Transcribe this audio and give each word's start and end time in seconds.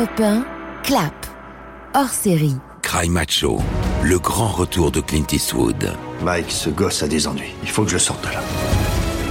Europe 0.00 0.20
1, 0.20 0.44
clap. 0.82 1.26
Hors 1.94 2.08
série. 2.08 2.56
Cry 2.80 3.10
Macho, 3.10 3.60
le 4.02 4.18
grand 4.18 4.48
retour 4.48 4.90
de 4.90 5.02
Clint 5.02 5.26
Eastwood. 5.30 5.92
Mike, 6.22 6.50
ce 6.50 6.70
gosse 6.70 7.02
a 7.02 7.08
des 7.08 7.26
ennuis. 7.28 7.52
Il 7.62 7.68
faut 7.68 7.84
que 7.84 7.90
je 7.90 7.98
sorte 7.98 8.26
de 8.26 8.32
là. 8.32 8.40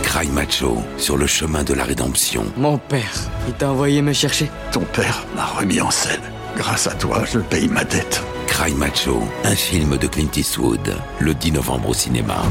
Cry 0.04 0.28
Macho, 0.28 0.78
sur 0.97 1.18
le 1.18 1.25
chemin 1.25 1.64
de 1.64 1.74
la 1.74 1.84
rédemption. 1.84 2.46
Mon 2.55 2.78
père, 2.78 3.16
il 3.47 3.55
t'a 3.55 3.71
envoyé 3.71 4.04
me 4.04 4.14
chercher 4.14 4.52
Ton 4.71 4.82
père 4.82 5.25
m'a 5.36 5.46
remis 5.46 5.82
en 5.82 5.89
scène. 5.89 6.21
Grâce 6.55 6.86
à 6.86 6.93
toi, 6.93 7.24
je 7.25 7.39
paye 7.39 7.68
ma 7.68 7.83
dette. 7.83 8.21
Cry 8.46 8.75
Macho, 8.75 9.24
un 9.46 9.56
film 9.56 9.97
de 9.97 10.06
Clint 10.06 10.29
Eastwood, 10.36 10.96
le 11.20 11.33
10 11.33 11.54
novembre 11.54 11.89
au 11.89 11.93
cinéma. 11.96 12.43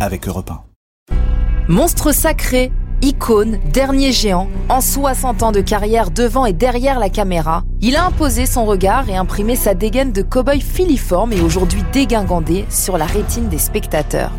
Avec 0.00 0.26
Europe 0.26 0.50
1. 0.50 0.60
Monstre 1.68 2.10
sacré, 2.10 2.72
icône, 3.02 3.58
dernier 3.72 4.12
géant, 4.12 4.48
en 4.68 4.80
60 4.80 5.42
ans 5.42 5.52
de 5.52 5.60
carrière 5.60 6.10
devant 6.10 6.46
et 6.46 6.52
derrière 6.52 6.98
la 6.98 7.08
caméra, 7.08 7.64
il 7.80 7.96
a 7.96 8.06
imposé 8.06 8.46
son 8.46 8.64
regard 8.64 9.08
et 9.08 9.16
imprimé 9.16 9.56
sa 9.56 9.74
dégaine 9.74 10.12
de 10.12 10.22
cow-boy 10.22 10.60
filiforme 10.60 11.32
et 11.32 11.40
aujourd'hui 11.40 11.82
dégingandé 11.92 12.64
sur 12.68 12.98
la 12.98 13.06
rétine 13.06 13.48
des 13.48 13.58
spectateurs. 13.58 14.32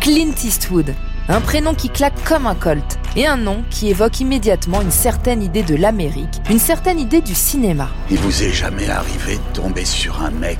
Clint 0.00 0.34
Eastwood, 0.44 0.94
un 1.28 1.40
prénom 1.40 1.74
qui 1.74 1.88
claque 1.88 2.22
comme 2.24 2.46
un 2.46 2.54
colt, 2.54 2.98
et 3.16 3.26
un 3.26 3.36
nom 3.36 3.62
qui 3.70 3.88
évoque 3.88 4.20
immédiatement 4.20 4.80
une 4.80 4.90
certaine 4.90 5.42
idée 5.42 5.62
de 5.62 5.74
l'Amérique, 5.74 6.40
une 6.50 6.58
certaine 6.58 6.98
idée 6.98 7.20
du 7.20 7.34
cinéma. 7.34 7.88
Il 8.10 8.18
vous 8.18 8.42
est 8.42 8.52
jamais 8.52 8.88
arrivé 8.88 9.36
de 9.36 9.54
tomber 9.54 9.84
sur 9.84 10.22
un 10.22 10.30
mec 10.30 10.58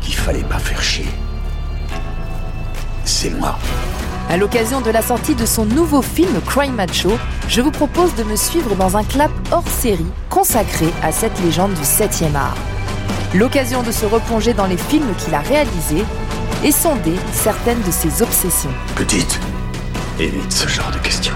qu'il 0.00 0.14
fallait 0.14 0.40
pas 0.40 0.58
faire 0.58 0.82
chier. 0.82 1.06
C'est 3.04 3.30
moi. 3.30 3.58
À 4.30 4.36
l'occasion 4.36 4.80
de 4.80 4.90
la 4.90 5.02
sortie 5.02 5.34
de 5.34 5.44
son 5.44 5.64
nouveau 5.64 6.02
film 6.02 6.40
Cry 6.46 6.70
Macho, 6.70 7.18
je 7.48 7.60
vous 7.60 7.72
propose 7.72 8.14
de 8.14 8.22
me 8.22 8.36
suivre 8.36 8.76
dans 8.76 8.96
un 8.96 9.02
clap 9.02 9.32
hors 9.50 9.66
série 9.66 10.06
consacré 10.28 10.86
à 11.02 11.10
cette 11.10 11.36
légende 11.40 11.74
du 11.74 11.80
7e 11.80 12.36
art. 12.36 12.54
L'occasion 13.34 13.82
de 13.82 13.90
se 13.90 14.06
replonger 14.06 14.54
dans 14.54 14.66
les 14.66 14.76
films 14.76 15.12
qu'il 15.18 15.34
a 15.34 15.40
réalisés 15.40 16.04
et 16.62 16.70
sonder 16.70 17.14
certaines 17.32 17.82
de 17.82 17.90
ses 17.90 18.22
obsessions. 18.22 18.70
Petite, 18.94 19.40
évite 20.20 20.52
ce 20.52 20.68
genre 20.68 20.92
de 20.92 20.98
questions. 20.98 21.34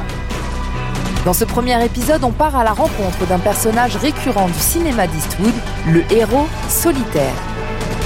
Dans 1.24 1.32
ce 1.32 1.44
premier 1.44 1.84
épisode, 1.84 2.22
on 2.22 2.30
part 2.30 2.54
à 2.54 2.62
la 2.62 2.74
rencontre 2.74 3.26
d'un 3.28 3.40
personnage 3.40 3.96
récurrent 3.96 4.46
du 4.46 4.60
cinéma 4.60 5.08
d'Eastwood, 5.08 5.54
le 5.88 6.04
héros 6.12 6.46
solitaire. 6.68 7.34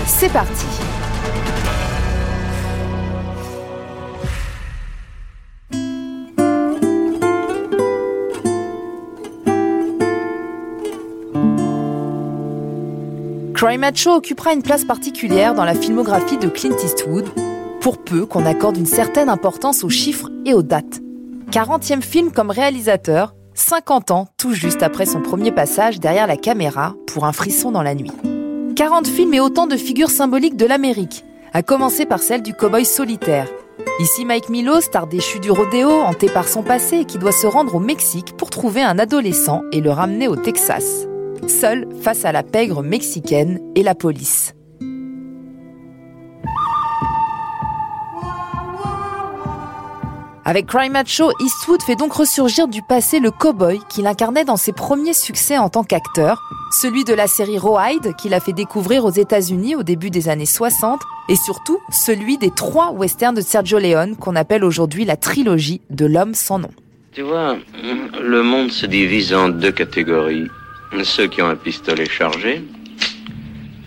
C'est 0.06 0.32
parti 0.32 0.64
Cry 13.58 13.76
Macho 13.76 14.12
occupera 14.12 14.52
une 14.52 14.62
place 14.62 14.84
particulière 14.84 15.52
dans 15.52 15.64
la 15.64 15.74
filmographie 15.74 16.38
de 16.38 16.46
Clint 16.46 16.76
Eastwood, 16.80 17.28
pour 17.80 17.98
peu 17.98 18.24
qu'on 18.24 18.46
accorde 18.46 18.76
une 18.76 18.86
certaine 18.86 19.28
importance 19.28 19.82
aux 19.82 19.88
chiffres 19.88 20.30
et 20.46 20.54
aux 20.54 20.62
dates. 20.62 21.00
40e 21.50 22.00
film 22.00 22.30
comme 22.30 22.52
réalisateur, 22.52 23.34
50 23.54 24.12
ans 24.12 24.28
tout 24.38 24.52
juste 24.52 24.84
après 24.84 25.06
son 25.06 25.22
premier 25.22 25.50
passage 25.50 25.98
derrière 25.98 26.28
la 26.28 26.36
caméra 26.36 26.94
pour 27.08 27.24
un 27.24 27.32
frisson 27.32 27.72
dans 27.72 27.82
la 27.82 27.96
nuit. 27.96 28.12
40 28.76 29.08
films 29.08 29.34
et 29.34 29.40
autant 29.40 29.66
de 29.66 29.76
figures 29.76 30.12
symboliques 30.12 30.56
de 30.56 30.66
l'Amérique, 30.66 31.24
à 31.52 31.64
commencer 31.64 32.06
par 32.06 32.20
celle 32.20 32.42
du 32.42 32.52
cow-boy 32.52 32.84
solitaire. 32.84 33.48
Ici 33.98 34.24
Mike 34.24 34.50
Milo, 34.50 34.80
star 34.80 35.08
déchu 35.08 35.40
du 35.40 35.50
rodéo, 35.50 35.90
hanté 35.90 36.28
par 36.28 36.46
son 36.46 36.62
passé 36.62 37.04
qui 37.06 37.18
doit 37.18 37.32
se 37.32 37.48
rendre 37.48 37.74
au 37.74 37.80
Mexique 37.80 38.36
pour 38.36 38.50
trouver 38.50 38.82
un 38.82 39.00
adolescent 39.00 39.62
et 39.72 39.80
le 39.80 39.90
ramener 39.90 40.28
au 40.28 40.36
Texas 40.36 41.08
seul 41.46 41.86
face 42.00 42.24
à 42.24 42.32
la 42.32 42.42
pègre 42.42 42.82
mexicaine 42.82 43.60
et 43.74 43.82
la 43.82 43.94
police. 43.94 44.54
Avec 50.48 50.64
Cry 50.64 50.88
Macho, 50.88 51.30
Eastwood 51.40 51.82
fait 51.82 51.94
donc 51.94 52.14
ressurgir 52.14 52.68
du 52.68 52.80
passé 52.80 53.20
le 53.20 53.30
cowboy 53.30 53.80
qu'il 53.90 54.06
incarnait 54.06 54.46
dans 54.46 54.56
ses 54.56 54.72
premiers 54.72 55.12
succès 55.12 55.58
en 55.58 55.68
tant 55.68 55.84
qu'acteur, 55.84 56.42
celui 56.72 57.04
de 57.04 57.12
la 57.12 57.26
série 57.26 57.58
Rawhide 57.58 58.16
qu'il 58.16 58.32
a 58.32 58.40
fait 58.40 58.54
découvrir 58.54 59.04
aux 59.04 59.10
États-Unis 59.10 59.76
au 59.76 59.82
début 59.82 60.08
des 60.08 60.30
années 60.30 60.46
60, 60.46 61.02
et 61.28 61.36
surtout 61.36 61.78
celui 61.90 62.38
des 62.38 62.50
trois 62.50 62.92
westerns 62.92 63.34
de 63.34 63.42
Sergio 63.42 63.78
Leone 63.78 64.16
qu'on 64.16 64.36
appelle 64.36 64.64
aujourd'hui 64.64 65.04
la 65.04 65.18
trilogie 65.18 65.82
de 65.90 66.06
l'homme 66.06 66.32
sans 66.32 66.58
nom. 66.58 66.70
Tu 67.12 67.20
vois, 67.20 67.58
le 68.18 68.42
monde 68.42 68.70
se 68.70 68.86
divise 68.86 69.34
en 69.34 69.50
deux 69.50 69.72
catégories. 69.72 70.48
Ceux 71.02 71.26
qui 71.26 71.42
ont 71.42 71.48
un 71.48 71.56
pistolet 71.56 72.08
chargé 72.08 72.64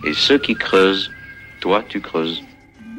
et 0.05 0.13
ceux 0.13 0.37
qui 0.37 0.55
creusent. 0.55 1.09
Toi, 1.59 1.83
tu 1.87 1.99
creuses. 1.99 2.41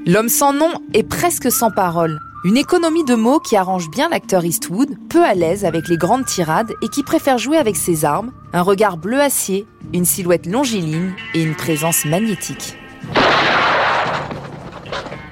L'homme 0.06 0.28
sans 0.28 0.52
nom 0.52 0.72
est 0.94 1.02
presque 1.02 1.50
sans 1.50 1.70
parole. 1.70 2.18
Une 2.44 2.56
économie 2.56 3.04
de 3.04 3.14
mots 3.14 3.38
qui 3.38 3.56
arrange 3.56 3.88
bien 3.90 4.08
l'acteur 4.08 4.44
Eastwood, 4.44 4.96
peu 5.08 5.24
à 5.24 5.34
l'aise 5.34 5.64
avec 5.64 5.88
les 5.88 5.96
grandes 5.96 6.26
tirades 6.26 6.72
et 6.82 6.88
qui 6.88 7.04
préfère 7.04 7.38
jouer 7.38 7.56
avec 7.56 7.76
ses 7.76 8.04
armes, 8.04 8.32
un 8.52 8.62
regard 8.62 8.96
bleu 8.96 9.20
acier, 9.20 9.66
une 9.92 10.04
silhouette 10.04 10.46
longiligne 10.46 11.14
et 11.34 11.42
une 11.42 11.54
présence 11.54 12.04
magnétique. 12.04 12.76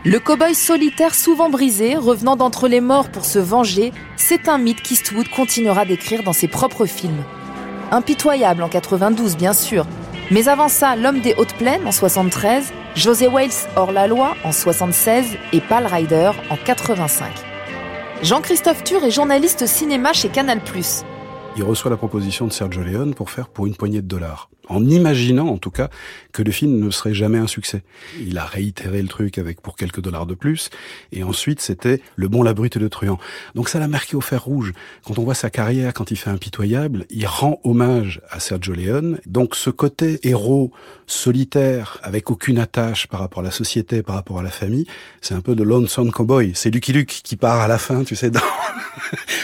Le 0.04 0.18
cow-boy 0.18 0.54
solitaire 0.54 1.14
souvent 1.14 1.50
brisé, 1.50 1.96
revenant 1.96 2.36
d'entre 2.36 2.68
les 2.68 2.80
morts 2.80 3.10
pour 3.10 3.24
se 3.24 3.38
venger, 3.40 3.92
c'est 4.16 4.48
un 4.48 4.58
mythe 4.58 4.80
qu'Eastwood 4.80 5.28
continuera 5.28 5.84
d'écrire 5.84 6.22
dans 6.22 6.32
ses 6.32 6.48
propres 6.48 6.86
films. 6.86 7.24
Impitoyable 7.90 8.62
en 8.62 8.68
92, 8.68 9.36
bien 9.36 9.52
sûr. 9.52 9.86
Mais 10.30 10.48
avant 10.48 10.68
ça, 10.68 10.94
L'homme 10.94 11.20
des 11.20 11.34
hautes 11.38 11.54
plaines 11.54 11.86
en 11.86 11.92
73, 11.92 12.72
José 12.94 13.26
Wales 13.26 13.50
hors 13.76 13.90
la 13.90 14.06
loi 14.06 14.34
en 14.44 14.52
76 14.52 15.36
et 15.52 15.60
Pal 15.60 15.86
Rider 15.86 16.30
en 16.50 16.56
85. 16.56 17.32
Jean-Christophe 18.22 18.84
Tur 18.84 19.02
est 19.02 19.10
journaliste 19.10 19.66
cinéma 19.66 20.12
chez 20.12 20.28
Canal+. 20.28 20.60
Il 21.56 21.64
reçoit 21.64 21.90
la 21.90 21.96
proposition 21.96 22.46
de 22.46 22.52
Sergio 22.52 22.82
Leone 22.82 23.14
pour 23.14 23.30
faire 23.30 23.48
pour 23.48 23.66
une 23.66 23.74
poignée 23.74 24.02
de 24.02 24.06
dollars 24.06 24.50
en 24.70 24.86
imaginant 24.86 25.48
en 25.48 25.58
tout 25.58 25.70
cas 25.70 25.90
que 26.32 26.42
le 26.42 26.52
film 26.52 26.78
ne 26.78 26.90
serait 26.90 27.12
jamais 27.12 27.38
un 27.38 27.46
succès. 27.46 27.82
Il 28.20 28.38
a 28.38 28.44
réitéré 28.44 29.02
le 29.02 29.08
truc 29.08 29.36
avec 29.36 29.60
pour 29.60 29.76
quelques 29.76 30.00
dollars 30.00 30.26
de 30.26 30.34
plus, 30.34 30.70
et 31.12 31.22
ensuite 31.22 31.60
c'était 31.60 32.00
Le 32.16 32.28
bon, 32.28 32.42
la 32.42 32.54
brute 32.54 32.76
et 32.76 32.78
le 32.78 32.88
truand. 32.88 33.18
Donc 33.54 33.68
ça 33.68 33.78
l'a 33.78 33.88
marqué 33.88 34.16
au 34.16 34.20
fer 34.20 34.42
rouge. 34.42 34.72
Quand 35.04 35.18
on 35.18 35.24
voit 35.24 35.34
sa 35.34 35.50
carrière, 35.50 35.92
quand 35.92 36.10
il 36.10 36.16
fait 36.16 36.30
Impitoyable, 36.30 37.06
il 37.10 37.26
rend 37.26 37.60
hommage 37.64 38.20
à 38.30 38.38
Sergio 38.38 38.74
Leone. 38.74 39.18
Donc 39.26 39.56
ce 39.56 39.70
côté 39.70 40.20
héros 40.22 40.70
solitaire, 41.06 41.98
avec 42.02 42.30
aucune 42.30 42.58
attache 42.58 43.08
par 43.08 43.20
rapport 43.20 43.40
à 43.40 43.44
la 43.44 43.50
société, 43.50 44.02
par 44.02 44.14
rapport 44.14 44.38
à 44.38 44.42
la 44.42 44.50
famille, 44.50 44.86
c'est 45.20 45.34
un 45.34 45.40
peu 45.40 45.56
de 45.56 45.64
Lonesome 45.64 46.12
Cowboy. 46.12 46.52
C'est 46.54 46.70
Lucky 46.70 46.92
Luke 46.92 47.20
qui 47.24 47.36
part 47.36 47.60
à 47.60 47.68
la 47.68 47.78
fin, 47.78 48.04
tu 48.04 48.14
sais, 48.14 48.30
dans 48.30 48.40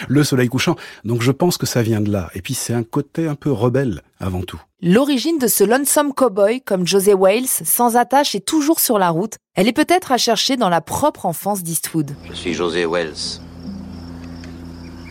Le 0.08 0.22
soleil 0.22 0.48
couchant. 0.48 0.76
Donc 1.04 1.22
je 1.22 1.32
pense 1.32 1.58
que 1.58 1.66
ça 1.66 1.82
vient 1.82 2.00
de 2.00 2.10
là. 2.10 2.30
Et 2.34 2.42
puis 2.42 2.54
c'est 2.54 2.74
un 2.74 2.84
côté 2.84 3.26
un 3.26 3.34
peu 3.34 3.50
rebelle 3.50 4.02
avant 4.18 4.42
tout. 4.42 4.60
L'origine 4.82 5.38
de 5.38 5.46
ce 5.46 5.64
lonesome 5.64 6.12
cowboy 6.12 6.60
comme 6.60 6.86
José 6.86 7.14
Wales, 7.14 7.46
sans 7.46 7.96
attache 7.96 8.34
et 8.34 8.40
toujours 8.40 8.80
sur 8.80 8.98
la 8.98 9.10
route, 9.10 9.36
elle 9.54 9.68
est 9.68 9.72
peut-être 9.72 10.12
à 10.12 10.18
chercher 10.18 10.56
dans 10.56 10.68
la 10.68 10.80
propre 10.80 11.26
enfance 11.26 11.62
d'Eastwood. 11.62 12.14
Je 12.28 12.34
suis 12.34 12.54
José 12.54 12.86
Wells. 12.86 13.40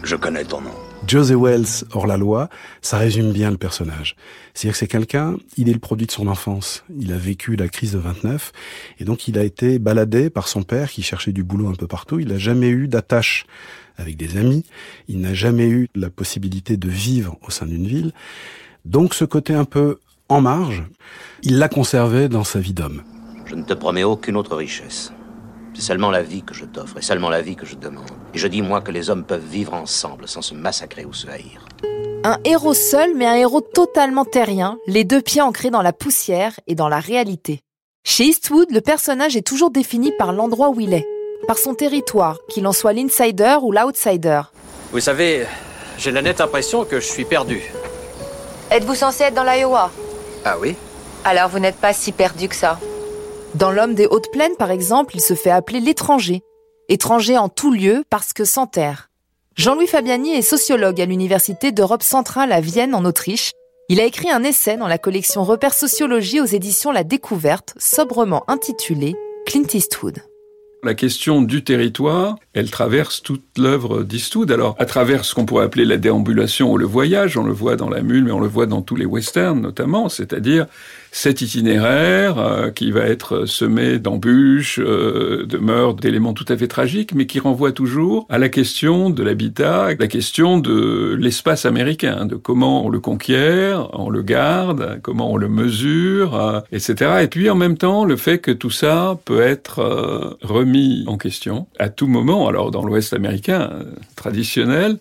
Je 0.04 0.16
connais 0.16 0.44
ton 0.44 0.62
nom. 0.62 0.72
José 1.08 1.36
Wells, 1.36 1.86
hors 1.92 2.08
la 2.08 2.18
loi, 2.18 2.50
ça 2.82 2.98
résume 2.98 3.32
bien 3.32 3.52
le 3.52 3.58
personnage. 3.58 4.16
C'est-à-dire 4.54 4.74
que 4.74 4.78
c'est 4.80 4.88
quelqu'un, 4.88 5.38
il 5.56 5.70
est 5.70 5.74
le 5.74 5.80
produit 5.80 6.08
de 6.08 6.12
son 6.12 6.28
enfance. 6.28 6.84
Il 6.98 7.14
a 7.14 7.18
vécu 7.18 7.56
la 7.56 7.68
crise 7.68 7.92
de 7.92 8.00
29, 8.00 8.52
et 9.00 9.06
donc 9.06 9.28
il 9.28 9.38
a 9.38 9.44
été 9.44 9.78
baladé 9.78 10.32
par 10.32 10.48
son 10.48 10.64
père 10.64 10.90
qui 10.90 11.04
cherchait 11.04 11.32
du 11.32 11.44
boulot 11.44 11.68
un 11.68 11.76
peu 11.76 11.86
partout. 11.86 12.20
Il 12.20 12.30
n'a 12.30 12.40
jamais 12.40 12.70
eu 12.70 12.88
d'attache 12.88 13.46
avec 13.98 14.18
des 14.18 14.38
amis. 14.38 14.66
Il 15.08 15.22
n'a 15.22 15.34
jamais 15.34 15.68
eu 15.68 15.90
la 15.96 16.10
possibilité 16.10 16.76
de 16.78 16.90
vivre 16.90 17.38
au 17.46 17.52
sein 17.52 17.66
d'une 17.66 17.88
ville. 17.88 18.12
Donc 18.86 19.16
ce 19.16 19.26
côté 19.26 19.54
un 19.54 19.66
peu 19.66 19.98
en 20.30 20.42
marge, 20.42 20.84
il 21.42 21.58
l'a 21.58 21.70
conservé 21.70 22.30
dans 22.30 22.44
sa 22.44 22.60
vie 22.60 22.74
d'homme. 22.74 23.02
Je 23.46 23.56
ne 23.56 23.64
te 23.64 23.74
promets 23.74 24.04
aucune 24.04 24.38
autre 24.38 24.56
richesse. 24.56 25.12
C'est 25.74 25.82
seulement 25.82 26.12
la 26.12 26.22
vie 26.22 26.44
que 26.44 26.54
je 26.54 26.66
t'offre 26.66 27.00
et 27.00 27.02
seulement 27.02 27.30
la 27.30 27.42
vie 27.42 27.56
que 27.56 27.66
je 27.66 27.76
demande. 27.76 28.10
Et 28.34 28.38
je 28.38 28.48
dis 28.48 28.62
moi 28.62 28.82
que 28.82 28.92
les 28.92 29.10
hommes 29.10 29.24
peuvent 29.24 29.46
vivre 29.46 29.74
ensemble 29.74 30.28
sans 30.28 30.42
se 30.42 30.54
massacrer 30.54 31.04
ou 31.04 31.14
se 31.14 31.28
haïr. 31.28 31.66
Un 32.24 32.38
héros 32.46 32.76
seul, 32.76 33.16
mais 33.16 33.26
un 33.26 33.36
héros 33.36 33.62
totalement 33.62 34.24
terrien, 34.24 34.78
les 34.88 35.04
deux 35.04 35.22
pieds 35.22 35.42
ancrés 35.42 35.72
dans 35.72 35.82
la 35.82 35.92
poussière 35.92 36.60
et 36.68 36.76
dans 36.76 36.88
la 36.88 37.00
réalité. 37.00 37.62
Chez 38.04 38.26
Eastwood, 38.26 38.72
le 38.72 38.82
personnage 38.82 39.36
est 39.36 39.46
toujours 39.46 39.72
défini 39.72 40.12
par 40.18 40.32
l'endroit 40.32 40.70
où 40.70 40.80
il 40.80 40.94
est, 40.94 41.08
par 41.48 41.58
son 41.58 41.74
territoire, 41.74 42.38
qu'il 42.50 42.68
en 42.68 42.72
soit 42.72 42.94
l'insider 42.94 43.58
ou 43.62 43.72
l'outsider. 43.72 44.42
Vous 44.92 45.00
savez, 45.00 45.46
j'ai 45.98 46.12
la 46.12 46.22
nette 46.22 46.40
impression 46.40 46.86
que 46.86 47.00
je 47.00 47.06
suis 47.06 47.26
perdu. 47.26 47.62
Êtes-vous 48.72 48.96
censé 48.96 49.24
être 49.24 49.36
dans 49.36 49.44
l'Iowa? 49.44 49.92
Ah 50.44 50.58
oui 50.60 50.76
Alors 51.24 51.50
vous 51.50 51.60
n'êtes 51.60 51.78
pas 51.78 51.94
si 51.94 52.12
perdu 52.12 52.50
que 52.50 52.56
ça. 52.56 52.80
Dans 53.54 53.72
L'homme 53.72 53.94
des 53.94 54.08
hautes 54.08 54.32
plaines, 54.32 54.56
par 54.58 54.72
exemple, 54.72 55.16
il 55.16 55.22
se 55.22 55.34
fait 55.34 55.52
appeler 55.52 55.80
l'étranger. 55.80 56.42
Étranger 56.90 57.38
en 57.38 57.48
tout 57.48 57.72
lieu 57.72 58.04
parce 58.10 58.34
que 58.34 58.44
sans 58.44 58.68
terre. 58.68 59.10
Jean-Louis 59.56 59.88
Fabiani 59.88 60.34
est 60.34 60.42
sociologue 60.42 61.00
à 61.00 61.06
l'Université 61.06 61.72
d'Europe 61.72 62.04
centrale 62.04 62.52
à 62.52 62.60
Vienne, 62.60 62.94
en 62.94 63.06
Autriche. 63.06 63.52
Il 63.88 64.02
a 64.02 64.06
écrit 64.06 64.30
un 64.30 64.44
essai 64.44 64.78
dans 64.78 64.88
la 64.88 64.98
collection 64.98 65.44
Repères 65.44 65.74
sociologie 65.74 66.42
aux 66.42 66.46
éditions 66.46 66.92
La 66.92 67.04
Découverte, 67.04 67.74
sobrement 67.78 68.44
intitulé 68.50 69.16
Clint 69.46 69.68
Eastwood 69.74 70.22
la 70.86 70.94
question 70.94 71.42
du 71.42 71.64
territoire, 71.64 72.38
elle 72.54 72.70
traverse 72.70 73.22
toute 73.22 73.44
l'œuvre 73.58 74.04
d'Eastwood. 74.04 74.52
Alors, 74.52 74.76
à 74.80 74.86
travers 74.86 75.26
ce 75.26 75.34
qu'on 75.34 75.46
pourrait 75.46 75.66
appeler 75.66 75.84
la 75.84 75.98
déambulation 75.98 76.72
ou 76.72 76.78
le 76.78 76.86
voyage, 76.86 77.38
on 77.38 77.44
le 77.44 77.52
voit 77.52 77.76
dans 77.76 77.90
La 77.90 78.02
Mule, 78.02 78.26
mais 78.26 78.32
on 78.32 78.40
le 78.40 78.48
voit 78.48 78.68
dans 78.68 78.82
tous 78.82 78.96
les 78.96 79.06
westerns 79.06 79.60
notamment, 79.60 80.10
c'est-à-dire 80.10 80.68
cet 81.16 81.42
itinéraire 81.42 82.38
euh, 82.38 82.72
qui 82.72 82.92
va 82.92 83.00
être 83.06 83.46
semé 83.46 84.00
d'embûches, 84.00 84.82
euh, 84.84 85.46
de 85.46 85.58
meurtres, 85.58 86.02
d'éléments 86.02 86.34
tout 86.34 86.46
à 86.50 86.58
fait 86.58 86.68
tragiques, 86.68 87.16
mais 87.16 87.26
qui 87.26 87.40
renvoie 87.40 87.72
toujours 87.72 88.26
à 88.28 88.38
la 88.38 88.50
question 88.50 89.10
de 89.10 89.24
l'habitat, 89.24 89.94
la 89.98 90.08
question 90.08 90.58
de 90.58 91.16
l'espace 91.18 91.66
américain, 91.66 92.26
de 92.26 92.36
comment 92.36 92.86
on 92.86 92.90
le 92.90 93.00
conquiert, 93.00 93.90
on 93.94 94.10
le 94.10 94.24
garde, 94.24 95.00
comment 95.04 95.32
on 95.32 95.38
le 95.38 95.48
mesure, 95.48 96.36
euh, 96.36 96.60
etc. 96.74 97.22
Et 97.24 97.28
puis 97.28 97.50
en 97.50 97.56
même 97.56 97.78
temps, 97.78 98.04
le 98.04 98.18
fait 98.18 98.40
que 98.40 98.52
tout 98.52 98.70
ça 98.70 99.18
peut 99.24 99.42
être 99.42 100.38
remis 100.42 101.06
en 101.08 101.18
question 101.18 101.68
à 101.80 101.88
tout 101.88 102.08
moment. 102.08 102.50
Alors 102.50 102.72
dans 102.72 102.84
l'Ouest 102.84 103.14
américain 103.14 103.70
traditionnel, 104.18 104.98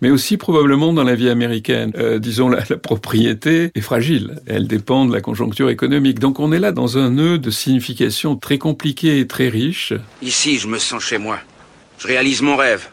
mais 0.00 0.10
aussi 0.10 0.36
probablement 0.36 0.92
dans 0.92 1.04
la 1.04 1.14
vie 1.14 1.28
américaine. 1.28 1.92
Euh, 1.96 2.18
disons, 2.18 2.48
la, 2.48 2.62
la, 2.68 2.76
propriété 2.76 3.70
est 3.74 3.80
fragile, 3.80 4.40
elle 4.46 4.66
dépend 4.66 5.06
de 5.06 5.12
la 5.12 5.20
conjoncture 5.20 5.70
économique. 5.70 6.18
Donc 6.18 6.40
on 6.40 6.52
est 6.52 6.58
là 6.58 6.72
dans 6.72 6.98
un 6.98 7.10
nœud 7.10 7.38
de 7.38 7.50
signification 7.50 8.36
très 8.36 8.58
compliqué 8.58 9.18
et 9.18 9.26
très 9.26 9.48
riche. 9.48 9.92
Ici, 10.22 10.58
je 10.58 10.68
me 10.68 10.78
sens 10.78 11.02
chez 11.02 11.18
moi. 11.18 11.38
Je 11.98 12.06
réalise 12.06 12.42
mon 12.42 12.56
rêve. 12.56 12.88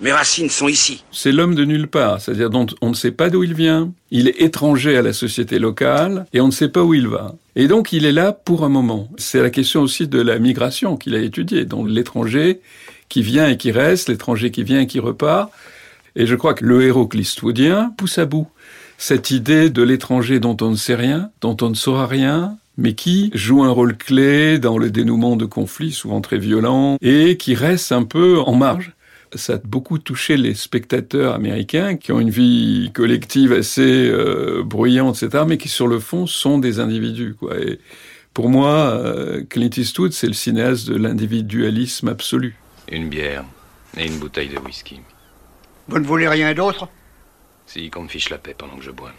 Mes 0.00 0.12
racines 0.12 0.50
sont 0.50 0.68
ici. 0.68 1.02
C'est 1.10 1.32
l'homme 1.32 1.54
de 1.54 1.64
nulle 1.64 1.88
part, 1.88 2.20
c'est-à-dire 2.20 2.50
dont 2.50 2.66
on 2.82 2.90
ne 2.90 2.94
sait 2.94 3.12
pas 3.12 3.30
d'où 3.30 3.42
il 3.44 3.54
vient, 3.54 3.92
il 4.10 4.28
est 4.28 4.42
étranger 4.42 4.96
à 4.98 5.02
la 5.02 5.14
société 5.14 5.58
locale 5.58 6.26
et 6.34 6.40
on 6.42 6.48
ne 6.48 6.52
sait 6.52 6.68
pas 6.68 6.82
où 6.82 6.92
il 6.92 7.08
va. 7.08 7.34
Et 7.54 7.66
donc 7.66 7.94
il 7.94 8.04
est 8.04 8.12
là 8.12 8.32
pour 8.32 8.64
un 8.64 8.68
moment. 8.68 9.08
C'est 9.16 9.40
la 9.40 9.48
question 9.48 9.80
aussi 9.80 10.06
de 10.06 10.20
la 10.20 10.38
migration 10.38 10.98
qu'il 10.98 11.14
a 11.14 11.18
étudiée, 11.18 11.64
donc 11.64 11.88
l'étranger 11.88 12.60
qui 13.08 13.22
vient 13.22 13.48
et 13.48 13.56
qui 13.56 13.72
reste, 13.72 14.10
l'étranger 14.10 14.50
qui 14.50 14.64
vient 14.64 14.80
et 14.80 14.86
qui 14.86 15.00
repart. 15.00 15.50
Et 16.16 16.26
je 16.26 16.34
crois 16.34 16.54
que 16.54 16.64
le 16.64 16.82
héros 16.82 17.06
clistoudien 17.06 17.92
pousse 17.96 18.18
à 18.18 18.24
bout 18.24 18.48
cette 18.98 19.30
idée 19.30 19.68
de 19.68 19.82
l'étranger 19.82 20.40
dont 20.40 20.56
on 20.62 20.70
ne 20.70 20.76
sait 20.76 20.94
rien, 20.94 21.30
dont 21.42 21.56
on 21.60 21.68
ne 21.68 21.74
saura 21.74 22.06
rien, 22.06 22.56
mais 22.78 22.94
qui 22.94 23.30
joue 23.34 23.62
un 23.62 23.70
rôle 23.70 23.96
clé 23.96 24.58
dans 24.58 24.78
le 24.78 24.90
dénouement 24.90 25.36
de 25.36 25.44
conflits 25.44 25.92
souvent 25.92 26.22
très 26.22 26.38
violents 26.38 26.96
et 27.02 27.36
qui 27.36 27.54
reste 27.54 27.92
un 27.92 28.04
peu 28.04 28.38
en 28.40 28.54
marge. 28.54 28.92
Ça 29.34 29.54
a 29.54 29.58
beaucoup 29.58 29.98
touché 29.98 30.38
les 30.38 30.54
spectateurs 30.54 31.34
américains 31.34 31.96
qui 31.96 32.12
ont 32.12 32.20
une 32.20 32.30
vie 32.30 32.90
collective 32.94 33.52
assez 33.52 34.08
euh, 34.08 34.62
bruyante, 34.64 35.22
etc., 35.22 35.44
mais 35.46 35.58
qui 35.58 35.68
sur 35.68 35.88
le 35.88 35.98
fond 35.98 36.26
sont 36.26 36.58
des 36.58 36.80
individus. 36.80 37.34
Pour 38.32 38.48
moi, 38.48 38.70
euh, 38.70 39.42
Clint 39.48 39.70
Eastwood, 39.76 40.12
c'est 40.12 40.28
le 40.28 40.32
cinéaste 40.32 40.88
de 40.88 40.96
l'individualisme 40.96 42.08
absolu. 42.08 42.56
Une 42.90 43.08
bière 43.08 43.44
et 43.98 44.06
une 44.06 44.18
bouteille 44.18 44.48
de 44.48 44.58
whisky. 44.58 45.00
Vous 45.88 45.98
ne 46.00 46.06
voulez 46.06 46.28
rien 46.28 46.52
d'autre? 46.52 46.88
Si, 47.66 47.90
qu'on 47.90 48.02
me 48.02 48.08
fiche 48.08 48.30
la 48.30 48.38
paix 48.38 48.54
pendant 48.56 48.76
que 48.76 48.82
je 48.82 48.90
bois. 48.90 49.12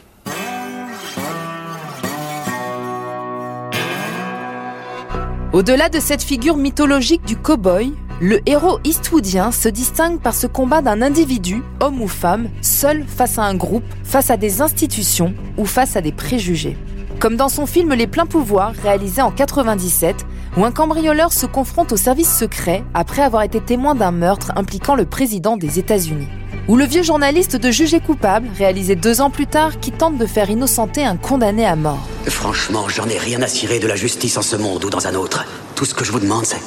Au-delà 5.53 5.87
de 5.89 5.99
cette 5.99 6.21
figure 6.21 6.57
mythologique 6.57 7.25
du 7.25 7.37
cow-boy, 7.37 7.93
le 8.19 8.41
héros 8.45 8.79
eastwoodien 8.83 9.51
se 9.51 9.69
distingue 9.69 10.19
par 10.19 10.35
ce 10.35 10.45
combat 10.45 10.81
d'un 10.81 11.01
individu, 11.01 11.63
homme 11.79 12.01
ou 12.01 12.07
femme, 12.07 12.49
seul 12.61 13.05
face 13.05 13.39
à 13.39 13.43
un 13.43 13.55
groupe, 13.55 13.85
face 14.03 14.29
à 14.29 14.37
des 14.37 14.61
institutions 14.61 15.33
ou 15.57 15.65
face 15.65 15.95
à 15.95 16.01
des 16.01 16.11
préjugés. 16.11 16.77
Comme 17.19 17.37
dans 17.37 17.49
son 17.49 17.65
film 17.65 17.93
Les 17.93 18.07
pleins 18.07 18.25
pouvoirs, 18.25 18.73
réalisé 18.83 19.21
en 19.21 19.31
97, 19.31 20.25
où 20.57 20.65
un 20.65 20.71
cambrioleur 20.71 21.31
se 21.31 21.45
confronte 21.45 21.93
au 21.93 21.97
service 21.97 22.37
secret 22.37 22.83
après 22.93 23.21
avoir 23.21 23.43
été 23.43 23.61
témoin 23.61 23.95
d'un 23.95 24.11
meurtre 24.11 24.51
impliquant 24.55 24.95
le 24.95 25.05
président 25.05 25.55
des 25.55 25.79
États-Unis. 25.79 26.27
Ou 26.67 26.75
le 26.75 26.83
vieux 26.83 27.03
journaliste 27.03 27.55
de 27.55 27.71
Jugé 27.71 28.01
coupable, 28.01 28.49
réalisé 28.57 28.97
deux 28.97 29.21
ans 29.21 29.29
plus 29.29 29.47
tard, 29.47 29.79
qui 29.79 29.93
tente 29.93 30.17
de 30.17 30.25
faire 30.25 30.49
innocenter 30.49 31.05
un 31.05 31.15
condamné 31.15 31.65
à 31.65 31.77
mort. 31.77 32.05
Franchement, 32.25 32.89
j'en 32.89 33.07
ai 33.07 33.17
rien 33.17 33.41
à 33.41 33.47
cirer 33.47 33.79
de 33.79 33.87
la 33.87 33.95
justice 33.95 34.35
en 34.35 34.41
ce 34.41 34.57
monde 34.57 34.83
ou 34.83 34.89
dans 34.89 35.07
un 35.07 35.15
autre. 35.15 35.45
Tout 35.75 35.85
ce 35.85 35.93
que 35.93 36.03
je 36.03 36.11
vous 36.11 36.19
demande, 36.19 36.43
c'est 36.43 36.59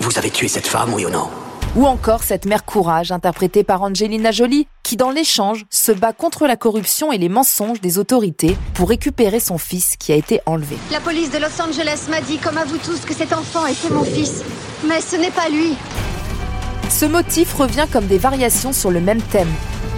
vous 0.00 0.16
avez 0.16 0.30
tué 0.30 0.46
cette 0.46 0.68
femme, 0.68 0.94
oui 0.94 1.06
ou 1.06 1.10
non? 1.10 1.28
Ou 1.74 1.86
encore 1.86 2.22
cette 2.22 2.44
mère 2.46 2.64
courage 2.64 3.10
interprétée 3.10 3.64
par 3.64 3.82
Angelina 3.82 4.30
Jolie 4.30 4.68
qui 4.84 4.96
dans 4.96 5.10
l'échange 5.10 5.66
se 5.70 5.90
bat 5.90 6.12
contre 6.12 6.46
la 6.46 6.56
corruption 6.56 7.10
et 7.10 7.18
les 7.18 7.28
mensonges 7.28 7.80
des 7.80 7.98
autorités 7.98 8.56
pour 8.74 8.88
récupérer 8.88 9.40
son 9.40 9.58
fils 9.58 9.96
qui 9.96 10.12
a 10.12 10.14
été 10.14 10.40
enlevé. 10.46 10.76
La 10.92 11.00
police 11.00 11.30
de 11.32 11.38
Los 11.38 11.60
Angeles 11.60 12.06
m'a 12.08 12.20
dit 12.20 12.38
comme 12.38 12.58
à 12.58 12.64
vous 12.64 12.78
tous 12.78 13.00
que 13.00 13.12
cet 13.12 13.32
enfant 13.32 13.66
était 13.66 13.90
mon 13.92 14.04
fils, 14.04 14.44
mais 14.86 15.00
ce 15.00 15.16
n'est 15.16 15.32
pas 15.32 15.48
lui. 15.48 15.74
Ce 16.90 17.04
motif 17.04 17.52
revient 17.52 17.86
comme 17.92 18.06
des 18.06 18.18
variations 18.18 18.72
sur 18.72 18.90
le 18.90 19.00
même 19.00 19.20
thème. 19.20 19.48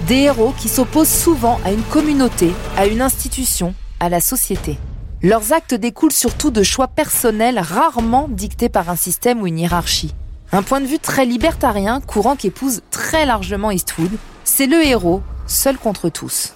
Des 0.08 0.16
héros 0.16 0.52
qui 0.58 0.69
s'opposent 0.69 1.08
souvent 1.08 1.60
à 1.64 1.72
une 1.72 1.82
communauté, 1.82 2.50
à 2.76 2.87
une 2.87 3.00
institution, 3.00 3.75
à 4.00 4.08
la 4.08 4.20
société. 4.20 4.76
Leurs 5.22 5.52
actes 5.52 5.75
découlent 5.75 6.12
surtout 6.12 6.50
de 6.50 6.64
choix 6.64 6.88
personnels 6.88 7.60
rarement 7.60 8.28
dictés 8.28 8.69
par 8.69 8.90
un 8.90 8.96
système 8.96 9.40
ou 9.40 9.46
une 9.46 9.58
hiérarchie. 9.58 10.14
Un 10.50 10.62
point 10.62 10.81
de 10.81 10.87
vue 10.87 10.98
très 10.98 11.26
libertarien, 11.26 12.00
courant 12.00 12.34
qu'épouse 12.34 12.82
très 12.90 13.25
largement 13.25 13.70
Eastwood, 13.70 14.10
c'est 14.43 14.66
le 14.66 14.84
héros, 14.84 15.22
seul 15.46 15.78
contre 15.78 16.08
tous. 16.08 16.52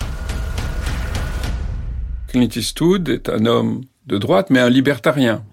Clint 2.26 2.48
Eastwood 2.56 3.08
est 3.08 3.28
un 3.28 3.46
homme 3.46 3.82
de 4.06 4.18
droite, 4.18 4.48
mais 4.50 4.58
un 4.58 4.70
libertarien 4.70 5.44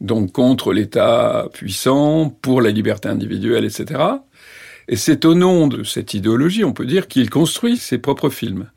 donc 0.00 0.32
contre 0.32 0.72
l'État 0.72 1.48
puissant, 1.52 2.30
pour 2.42 2.60
la 2.60 2.70
liberté 2.70 3.08
individuelle, 3.08 3.64
etc. 3.64 4.00
Et 4.88 4.96
c'est 4.96 5.24
au 5.24 5.34
nom 5.34 5.66
de 5.66 5.84
cette 5.84 6.14
idéologie, 6.14 6.64
on 6.64 6.72
peut 6.72 6.86
dire, 6.86 7.08
qu'il 7.08 7.28
construit 7.28 7.76
ses 7.76 7.98
propres 7.98 8.30
films. 8.30 8.70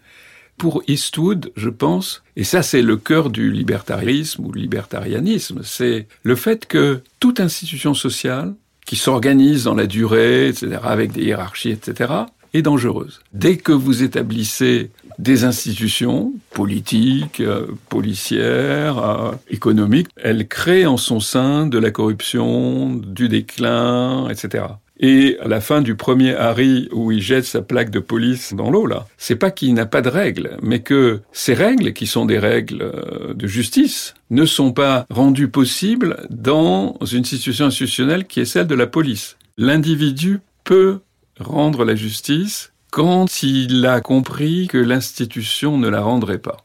Pour 0.57 0.83
Eastwood, 0.87 1.51
je 1.55 1.69
pense, 1.69 2.23
et 2.35 2.43
ça 2.43 2.61
c'est 2.61 2.81
le 2.81 2.97
cœur 2.97 3.29
du 3.29 3.51
libertarisme 3.51 4.45
ou 4.45 4.51
libertarianisme, 4.51 5.61
c'est 5.63 6.07
le 6.23 6.35
fait 6.35 6.67
que 6.67 7.01
toute 7.19 7.39
institution 7.39 7.93
sociale 7.93 8.53
qui 8.85 8.95
s'organise 8.95 9.63
dans 9.63 9.73
la 9.73 9.87
durée, 9.87 10.49
etc., 10.49 10.79
avec 10.83 11.13
des 11.13 11.23
hiérarchies, 11.23 11.71
etc., 11.71 12.13
est 12.53 12.61
dangereuse. 12.61 13.21
Dès 13.33 13.57
que 13.57 13.71
vous 13.71 14.03
établissez 14.03 14.91
des 15.19 15.43
institutions 15.43 16.33
politiques, 16.51 17.39
euh, 17.39 17.67
policières, 17.89 18.97
euh, 18.97 19.31
économiques, 19.49 20.07
elles 20.17 20.47
créent 20.47 20.85
en 20.85 20.97
son 20.97 21.19
sein 21.19 21.67
de 21.67 21.77
la 21.77 21.91
corruption, 21.91 22.95
du 22.95 23.29
déclin, 23.29 24.27
etc. 24.29 24.65
Et 25.03 25.37
à 25.41 25.47
la 25.47 25.61
fin 25.61 25.81
du 25.81 25.95
premier 25.95 26.35
Harry 26.35 26.87
où 26.91 27.11
il 27.11 27.21
jette 27.21 27.45
sa 27.45 27.63
plaque 27.63 27.89
de 27.89 27.99
police 27.99 28.53
dans 28.53 28.69
l'eau, 28.69 28.85
là, 28.85 29.07
c'est 29.17 29.35
pas 29.35 29.49
qu'il 29.49 29.73
n'a 29.73 29.87
pas 29.87 30.01
de 30.01 30.09
règles, 30.09 30.57
mais 30.61 30.79
que 30.79 31.21
ces 31.31 31.55
règles, 31.55 31.93
qui 31.93 32.05
sont 32.05 32.25
des 32.25 32.37
règles 32.37 32.83
euh, 32.83 33.33
de 33.33 33.47
justice, 33.47 34.13
ne 34.29 34.45
sont 34.45 34.71
pas 34.71 35.05
rendues 35.09 35.49
possibles 35.49 36.27
dans 36.29 36.97
une 37.11 37.25
situation 37.25 37.65
institutionnelle 37.65 38.25
qui 38.25 38.41
est 38.41 38.45
celle 38.45 38.67
de 38.67 38.75
la 38.75 38.85
police. 38.85 39.37
L'individu 39.57 40.39
peut 40.63 40.99
rendre 41.41 41.85
la 41.85 41.95
justice 41.95 42.71
quand 42.91 43.43
il 43.43 43.85
a 43.85 44.01
compris 44.01 44.67
que 44.67 44.77
l'institution 44.77 45.77
ne 45.77 45.87
la 45.87 46.01
rendrait 46.01 46.39
pas. 46.39 46.57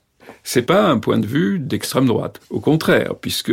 C'est 0.42 0.62
pas 0.62 0.88
un 0.88 0.98
point 0.98 1.18
de 1.18 1.26
vue 1.26 1.58
d'extrême 1.58 2.06
droite. 2.06 2.40
Au 2.50 2.60
contraire, 2.60 3.14
puisque 3.20 3.52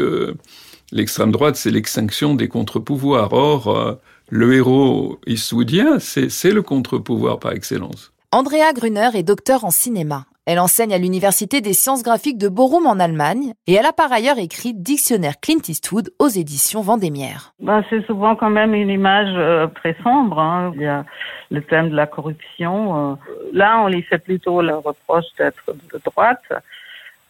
l'extrême 0.92 1.32
droite, 1.32 1.56
c'est 1.56 1.72
l'extinction 1.72 2.36
des 2.36 2.48
contre-pouvoirs. 2.48 3.34
Or, 3.34 3.68
euh, 3.68 3.94
le 4.30 4.56
héros 4.56 5.20
eastwoodien, 5.28 6.00
c'est 6.00 6.52
le 6.52 6.62
contre-pouvoir 6.62 7.40
par 7.40 7.54
excellence. 7.54 8.12
Andrea 8.32 8.74
Gruner 8.74 9.10
est 9.14 9.24
docteur 9.24 9.66
en 9.66 9.72
cinéma. 9.72 10.26
Elle 10.46 10.60
enseigne 10.60 10.94
à 10.94 10.98
l'Université 10.98 11.62
des 11.62 11.72
sciences 11.72 12.04
graphiques 12.04 12.38
de 12.38 12.50
Bochum 12.50 12.86
en 12.86 13.00
Allemagne 13.00 13.54
et 13.66 13.76
elle 13.76 13.86
a 13.86 13.94
par 13.94 14.12
ailleurs 14.12 14.40
écrit 14.40 14.74
Dictionnaire 14.74 15.40
Clint 15.42 15.62
Eastwood 15.70 16.10
aux 16.20 16.28
éditions 16.28 16.82
Vendémiaire. 16.82 17.54
Ben, 17.62 17.82
c'est 17.90 18.06
souvent 18.06 18.36
quand 18.36 18.50
même 18.50 18.74
une 18.74 18.90
image 18.90 19.34
euh, 19.38 19.68
très 19.68 19.96
sombre. 20.04 20.40
Hein. 20.40 20.74
Il 20.76 20.82
y 20.82 20.86
a 20.86 21.06
le 21.50 21.62
thème 21.62 21.92
de 21.92 21.96
la 21.96 22.08
corruption. 22.08 23.12
Euh. 23.14 23.16
Là, 23.54 23.80
on 23.86 23.88
lui 23.88 24.02
fait 24.02 24.18
plutôt 24.18 24.62
le 24.62 24.76
reproche 24.76 25.24
d'être 25.38 25.64
de 25.68 26.02
droite, 26.04 26.44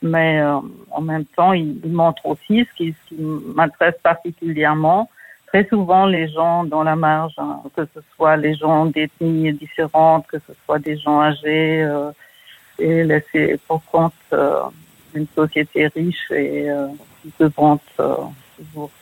mais 0.01 0.41
euh, 0.41 0.58
en 0.89 1.01
même 1.01 1.25
temps, 1.25 1.53
il, 1.53 1.82
montre 1.86 2.25
aussi 2.25 2.65
ce 2.65 2.75
qui, 2.75 2.96
m'intéresse 3.55 4.00
particulièrement. 4.01 5.08
Très 5.46 5.67
souvent, 5.67 6.08
les 6.08 6.29
gens 6.29 6.63
dans 6.63 6.82
la 6.82 6.96
marge, 6.96 7.34
hein, 7.38 7.62
que 7.75 7.86
ce 7.93 8.00
soit 8.15 8.38
les 8.38 8.55
gens 8.55 8.88
d'ethnies 8.88 9.53
différentes, 9.53 10.25
que 10.25 10.39
ce 10.39 10.53
soit 10.65 10.79
des 10.79 10.98
gens 10.98 11.22
âgés, 11.22 11.88
et 12.84 13.04
laisser 13.04 13.60
pour 13.68 13.82
compte 13.92 14.13
euh, 14.34 14.62
une 15.13 15.28
société 15.36 15.88
riche 15.88 16.32
et 16.32 16.70
euh, 16.70 16.88
se 17.40 17.46
vante 17.46 17.82
euh, 18.00 18.16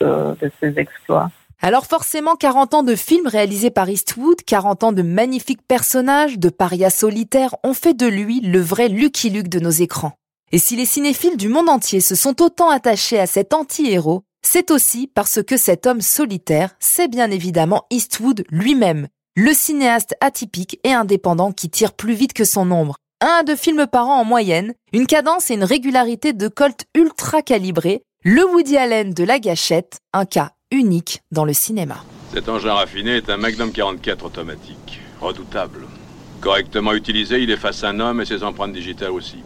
de, 0.00 0.34
de 0.40 0.50
ses 0.60 0.78
exploits. 0.78 1.30
Alors 1.60 1.86
forcément 1.86 2.34
40 2.34 2.74
ans 2.74 2.82
de 2.82 2.96
films 2.96 3.26
réalisés 3.26 3.70
par 3.70 3.88
Eastwood, 3.88 4.42
40 4.44 4.84
ans 4.84 4.92
de 4.92 5.02
magnifiques 5.02 5.66
personnages, 5.66 6.38
de 6.38 6.48
parias 6.48 6.90
solitaires 6.90 7.54
ont 7.62 7.74
fait 7.74 7.94
de 7.94 8.06
lui 8.06 8.40
le 8.40 8.60
vrai 8.60 8.88
Lucky 8.88 9.30
Luke 9.30 9.48
de 9.48 9.60
nos 9.60 9.70
écrans. 9.70 10.12
Et 10.50 10.58
si 10.58 10.76
les 10.76 10.86
cinéphiles 10.86 11.36
du 11.36 11.48
monde 11.48 11.68
entier 11.68 12.00
se 12.00 12.14
sont 12.14 12.42
autant 12.42 12.68
attachés 12.68 13.18
à 13.18 13.26
cet 13.26 13.54
anti-héros, 13.54 14.22
c'est 14.44 14.70
aussi 14.70 15.06
parce 15.06 15.42
que 15.42 15.56
cet 15.56 15.86
homme 15.86 16.00
solitaire, 16.00 16.74
c'est 16.80 17.08
bien 17.08 17.30
évidemment 17.30 17.86
Eastwood 17.90 18.44
lui-même, 18.50 19.06
le 19.36 19.52
cinéaste 19.54 20.14
atypique 20.20 20.78
et 20.84 20.92
indépendant 20.92 21.52
qui 21.52 21.70
tire 21.70 21.92
plus 21.92 22.14
vite 22.14 22.32
que 22.32 22.44
son 22.44 22.70
ombre. 22.70 22.96
Un 23.24 23.38
à 23.38 23.42
deux 23.44 23.54
films 23.54 23.86
par 23.86 24.08
an 24.08 24.22
en 24.22 24.24
moyenne, 24.24 24.74
une 24.92 25.06
cadence 25.06 25.48
et 25.52 25.54
une 25.54 25.62
régularité 25.62 26.32
de 26.32 26.48
Colt 26.48 26.86
ultra 26.96 27.40
calibrée, 27.40 28.02
le 28.24 28.44
Woody 28.44 28.76
Allen 28.76 29.14
de 29.14 29.22
la 29.22 29.38
gâchette, 29.38 30.00
un 30.12 30.24
cas 30.24 30.50
unique 30.72 31.20
dans 31.30 31.44
le 31.44 31.52
cinéma. 31.52 32.02
Cet 32.34 32.48
engin 32.48 32.74
raffiné 32.74 33.18
est 33.18 33.30
un 33.30 33.36
Magnum 33.36 33.70
44 33.70 34.24
automatique, 34.24 35.00
redoutable. 35.20 35.86
Correctement 36.40 36.94
utilisé, 36.94 37.40
il 37.40 37.52
efface 37.52 37.84
un 37.84 38.00
homme 38.00 38.20
et 38.20 38.24
ses 38.24 38.42
empreintes 38.42 38.72
digitales 38.72 39.12
aussi. 39.12 39.36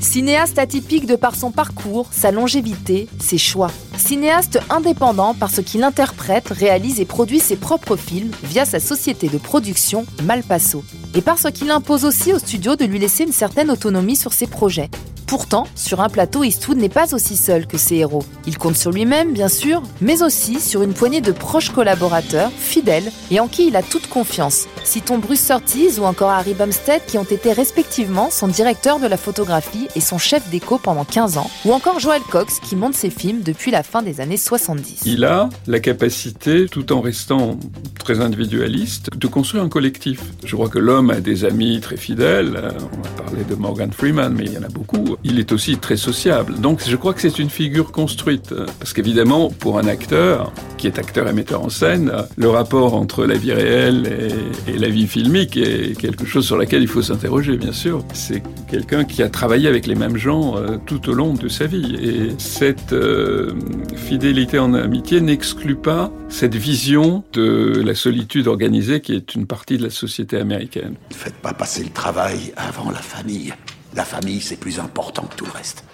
Cinéaste 0.00 0.58
atypique 0.58 1.04
de 1.04 1.16
par 1.16 1.34
son 1.34 1.50
parcours, 1.50 2.08
sa 2.10 2.30
longévité, 2.30 3.06
ses 3.20 3.36
choix. 3.36 3.70
Cinéaste 3.96 4.60
indépendant 4.70 5.34
parce 5.34 5.62
qu'il 5.62 5.84
interprète, 5.84 6.48
réalise 6.48 7.00
et 7.00 7.04
produit 7.04 7.40
ses 7.40 7.56
propres 7.56 7.96
films 7.96 8.30
via 8.42 8.64
sa 8.64 8.80
société 8.80 9.28
de 9.28 9.38
production 9.38 10.06
Malpasso. 10.24 10.84
Et 11.14 11.20
parce 11.20 11.50
qu'il 11.50 11.70
impose 11.70 12.04
aussi 12.04 12.32
au 12.32 12.38
studio 12.38 12.76
de 12.76 12.84
lui 12.84 12.98
laisser 12.98 13.24
une 13.24 13.32
certaine 13.32 13.70
autonomie 13.70 14.16
sur 14.16 14.32
ses 14.32 14.46
projets. 14.46 14.90
Pourtant, 15.32 15.66
sur 15.74 16.02
un 16.02 16.10
plateau, 16.10 16.44
Eastwood 16.44 16.76
n'est 16.76 16.90
pas 16.90 17.14
aussi 17.14 17.38
seul 17.38 17.66
que 17.66 17.78
ses 17.78 17.96
héros. 17.96 18.22
Il 18.46 18.58
compte 18.58 18.76
sur 18.76 18.90
lui-même, 18.90 19.32
bien 19.32 19.48
sûr, 19.48 19.82
mais 20.02 20.22
aussi 20.22 20.60
sur 20.60 20.82
une 20.82 20.92
poignée 20.92 21.22
de 21.22 21.32
proches 21.32 21.70
collaborateurs, 21.70 22.50
fidèles, 22.54 23.10
et 23.30 23.40
en 23.40 23.48
qui 23.48 23.68
il 23.68 23.76
a 23.76 23.82
toute 23.82 24.10
confiance. 24.10 24.66
Citons 24.84 25.16
Bruce 25.16 25.40
Surtees 25.42 25.98
ou 25.98 26.04
encore 26.04 26.28
Harry 26.28 26.52
Bumstead 26.52 27.00
qui 27.06 27.16
ont 27.16 27.22
été 27.22 27.54
respectivement 27.54 28.28
son 28.30 28.46
directeur 28.46 29.00
de 29.00 29.06
la 29.06 29.16
photographie 29.16 29.88
et 29.96 30.00
son 30.00 30.18
chef 30.18 30.46
d'écho 30.50 30.76
pendant 30.76 31.06
15 31.06 31.38
ans, 31.38 31.50
ou 31.64 31.72
encore 31.72 31.98
Joel 31.98 32.20
Cox 32.30 32.60
qui 32.60 32.76
monte 32.76 32.94
ses 32.94 33.08
films 33.08 33.40
depuis 33.40 33.70
la 33.70 33.81
fin 33.82 34.02
des 34.02 34.20
années 34.20 34.36
70. 34.36 35.02
Il 35.06 35.24
a 35.24 35.48
la 35.66 35.80
capacité, 35.80 36.66
tout 36.66 36.92
en 36.92 37.00
restant 37.00 37.58
très 37.98 38.20
individualiste, 38.20 39.10
de 39.16 39.26
construire 39.26 39.62
un 39.62 39.68
collectif. 39.68 40.20
Je 40.44 40.54
crois 40.54 40.68
que 40.68 40.78
l'homme 40.78 41.10
a 41.10 41.20
des 41.20 41.44
amis 41.44 41.80
très 41.80 41.96
fidèles. 41.96 42.52
On 42.56 43.06
a 43.06 43.22
parlé 43.22 43.44
de 43.44 43.54
Morgan 43.54 43.92
Freeman, 43.92 44.34
mais 44.34 44.44
il 44.44 44.52
y 44.52 44.58
en 44.58 44.62
a 44.62 44.68
beaucoup 44.68 45.16
il 45.24 45.38
est 45.38 45.52
aussi 45.52 45.76
très 45.76 45.96
sociable. 45.96 46.60
Donc 46.60 46.80
je 46.86 46.96
crois 46.96 47.14
que 47.14 47.20
c'est 47.20 47.38
une 47.38 47.50
figure 47.50 47.92
construite. 47.92 48.54
Parce 48.78 48.92
qu'évidemment, 48.92 49.50
pour 49.50 49.78
un 49.78 49.86
acteur, 49.86 50.52
qui 50.78 50.86
est 50.86 50.98
acteur 50.98 51.28
et 51.28 51.32
metteur 51.32 51.62
en 51.62 51.68
scène, 51.68 52.12
le 52.36 52.50
rapport 52.50 52.94
entre 52.94 53.24
la 53.24 53.36
vie 53.36 53.52
réelle 53.52 54.32
et, 54.66 54.78
la 54.78 54.88
vie 54.88 55.06
filmique 55.06 55.56
est 55.56 55.96
quelque 55.96 56.26
chose 56.26 56.44
sur 56.44 56.56
laquelle 56.56 56.82
il 56.82 56.88
faut 56.88 57.02
s'interroger, 57.02 57.56
bien 57.56 57.72
sûr. 57.72 58.04
C'est 58.14 58.42
quelqu'un 58.68 59.04
qui 59.04 59.22
a 59.22 59.28
travaillé 59.28 59.68
avec 59.68 59.86
les 59.86 59.94
mêmes 59.94 60.16
gens 60.16 60.56
euh, 60.56 60.78
tout 60.84 61.08
au 61.08 61.12
long 61.12 61.34
de 61.34 61.48
sa 61.48 61.66
vie. 61.66 61.94
Et 62.02 62.32
cette 62.38 62.92
euh, 62.92 63.52
fidélité 63.96 64.58
en 64.58 64.74
amitié 64.74 65.20
n'exclut 65.20 65.76
pas 65.76 66.10
cette 66.28 66.54
vision 66.54 67.24
de 67.32 67.82
la 67.84 67.94
solitude 67.94 68.46
organisée 68.46 69.00
qui 69.00 69.14
est 69.14 69.34
une 69.34 69.46
partie 69.46 69.78
de 69.78 69.82
la 69.82 69.90
société 69.90 70.36
américaine. 70.36 70.96
Ne 71.10 71.14
faites 71.14 71.36
pas 71.36 71.54
passer 71.54 71.82
le 71.82 71.90
travail 71.90 72.52
avant 72.56 72.90
la 72.90 73.00
famille. 73.00 73.54
La 73.94 74.04
famille, 74.04 74.40
c'est 74.40 74.56
plus 74.56 74.78
important 74.78 75.24
que 75.24 75.36
tout 75.36 75.44
le 75.46 75.52
reste. 75.52 75.84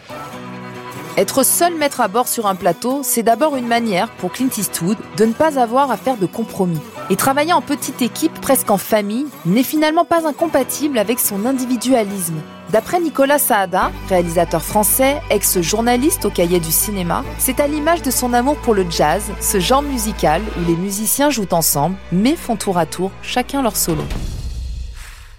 Être 1.19 1.43
seul 1.43 1.75
maître 1.75 2.01
à 2.01 2.07
bord 2.07 2.29
sur 2.29 2.47
un 2.47 2.55
plateau, 2.55 3.01
c'est 3.03 3.25
d'abord 3.25 3.57
une 3.57 3.67
manière 3.67 4.09
pour 4.09 4.31
Clint 4.31 4.51
Eastwood 4.57 4.97
de 5.17 5.25
ne 5.25 5.33
pas 5.33 5.59
avoir 5.59 5.91
à 5.91 5.97
faire 5.97 6.17
de 6.17 6.27
compromis. 6.27 6.79
Et 7.11 7.17
travailler 7.17 7.53
en 7.53 7.61
petite 7.61 8.03
équipe, 8.03 8.41
presque 8.41 8.71
en 8.71 8.79
famille, 8.79 9.27
n'est 9.45 9.65
finalement 9.65 10.05
pas 10.05 10.29
incompatible 10.29 10.97
avec 10.97 11.19
son 11.19 11.45
individualisme. 11.45 12.37
D'après 12.71 13.01
Nicolas 13.01 13.41
Saada, 13.41 13.91
réalisateur 14.09 14.63
français, 14.63 15.21
ex-journaliste 15.31 16.25
au 16.25 16.31
cahier 16.31 16.61
du 16.61 16.71
cinéma, 16.71 17.25
c'est 17.41 17.59
à 17.59 17.67
l'image 17.67 18.03
de 18.03 18.13
son 18.13 18.33
amour 18.33 18.57
pour 18.59 18.75
le 18.75 18.87
jazz, 18.89 19.25
ce 19.41 19.59
genre 19.59 19.83
musical 19.83 20.41
où 20.57 20.69
les 20.69 20.77
musiciens 20.77 21.31
jouent 21.31 21.49
ensemble, 21.51 21.97
mais 22.13 22.37
font 22.37 22.55
tour 22.55 22.79
à 22.79 22.87
tour 22.87 23.11
chacun 23.23 23.61
leur 23.61 23.75
solo. 23.77 24.05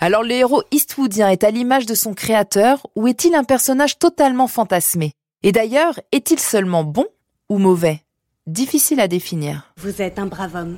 Alors 0.02 0.24
le 0.24 0.32
héros 0.32 0.64
eastwoodien 0.72 1.30
est 1.30 1.46
à 1.46 1.52
l'image 1.52 1.86
de 1.86 1.96
son 1.96 2.14
créateur 2.14 2.86
ou 2.98 3.08
est-il 3.08 3.34
un 3.34 3.46
personnage 3.46 3.98
totalement 3.98 4.48
fantasmé? 4.48 5.14
Et 5.41 5.53
d'ailleurs, 5.53 5.98
est-il 6.12 6.38
seulement 6.38 6.84
bon 6.84 7.05
ou 7.48 7.60
mauvais? 7.60 8.01
Difficile 8.46 9.00
à 9.00 9.08
définir. 9.08 9.74
Vous 9.77 10.01
êtes 10.01 10.19
un 10.19 10.25
brave 10.25 10.53
homme. 10.53 10.75